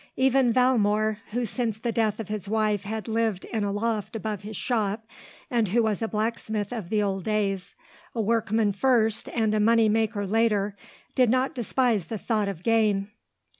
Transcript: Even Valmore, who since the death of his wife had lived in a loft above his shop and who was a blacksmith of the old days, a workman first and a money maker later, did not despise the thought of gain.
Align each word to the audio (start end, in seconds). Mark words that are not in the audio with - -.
Even 0.17 0.51
Valmore, 0.51 1.17
who 1.29 1.45
since 1.45 1.77
the 1.77 1.91
death 1.91 2.19
of 2.19 2.27
his 2.27 2.49
wife 2.49 2.85
had 2.85 3.07
lived 3.07 3.45
in 3.45 3.63
a 3.63 3.71
loft 3.71 4.15
above 4.15 4.41
his 4.41 4.57
shop 4.57 5.05
and 5.51 5.67
who 5.67 5.83
was 5.83 6.01
a 6.01 6.07
blacksmith 6.07 6.73
of 6.73 6.89
the 6.89 7.03
old 7.03 7.23
days, 7.23 7.75
a 8.15 8.19
workman 8.19 8.73
first 8.73 9.29
and 9.29 9.53
a 9.53 9.59
money 9.59 9.89
maker 9.89 10.25
later, 10.25 10.75
did 11.13 11.29
not 11.29 11.53
despise 11.53 12.05
the 12.07 12.17
thought 12.17 12.47
of 12.47 12.63
gain. 12.63 13.11